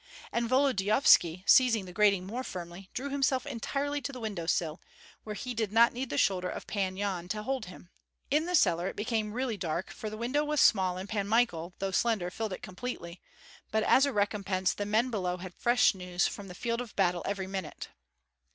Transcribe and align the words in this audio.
And 0.31 0.49
Volodyovski, 0.49 1.43
seizing 1.45 1.85
the 1.85 1.93
grating 1.93 2.25
more 2.25 2.43
firmly, 2.43 2.89
drew 2.95 3.11
himself 3.11 3.45
entirely 3.45 4.01
to 4.01 4.11
the 4.11 4.19
window 4.19 4.47
sill, 4.47 4.81
where 5.23 5.35
he 5.35 5.53
did 5.53 5.71
not 5.71 5.93
need 5.93 6.09
the 6.09 6.17
shoulder 6.17 6.49
of 6.49 6.65
Pan 6.65 6.97
Yan 6.97 7.27
to 7.27 7.43
hold 7.43 7.65
him. 7.67 7.91
In 8.31 8.47
the 8.47 8.55
cellar 8.55 8.87
it 8.87 8.95
became 8.95 9.31
really 9.31 9.57
dark, 9.57 9.91
for 9.91 10.09
the 10.09 10.17
window 10.17 10.43
was 10.43 10.59
small 10.59 10.97
and 10.97 11.07
Pan 11.07 11.27
Michael 11.27 11.75
though 11.77 11.91
slender 11.91 12.31
filled 12.31 12.53
it 12.53 12.63
completely; 12.63 13.21
but 13.69 13.83
as 13.83 14.07
a 14.07 14.11
recompense 14.11 14.73
the 14.73 14.87
men 14.87 15.11
below 15.11 15.37
had 15.37 15.53
fresh 15.53 15.93
news 15.93 16.25
from 16.25 16.47
the 16.47 16.55
field 16.55 16.81
of 16.81 16.95
battle 16.95 17.21
every 17.27 17.45
minute. 17.45 17.89